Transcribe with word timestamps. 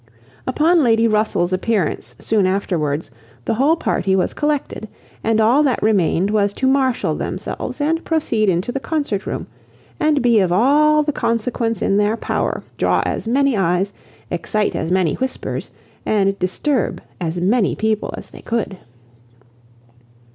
Upon 0.47 0.83
Lady 0.83 1.07
Russell's 1.07 1.53
appearance 1.53 2.15
soon 2.17 2.47
afterwards, 2.47 3.11
the 3.45 3.53
whole 3.53 3.75
party 3.75 4.15
was 4.15 4.33
collected, 4.33 4.87
and 5.23 5.39
all 5.39 5.61
that 5.61 5.79
remained 5.83 6.31
was 6.31 6.55
to 6.55 6.65
marshal 6.65 7.13
themselves, 7.13 7.79
and 7.79 8.03
proceed 8.03 8.49
into 8.49 8.71
the 8.71 8.79
Concert 8.79 9.27
Room; 9.27 9.45
and 9.99 10.23
be 10.23 10.39
of 10.39 10.51
all 10.51 11.03
the 11.03 11.11
consequence 11.13 11.83
in 11.83 11.97
their 11.97 12.17
power, 12.17 12.63
draw 12.79 13.03
as 13.05 13.27
many 13.27 13.55
eyes, 13.55 13.93
excite 14.31 14.75
as 14.75 14.89
many 14.89 15.13
whispers, 15.13 15.69
and 16.03 16.39
disturb 16.39 16.99
as 17.19 17.37
many 17.39 17.75
people 17.75 18.11
as 18.17 18.31
they 18.31 18.41
could. 18.41 18.79